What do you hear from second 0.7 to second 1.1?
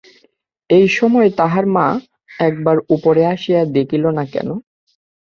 এই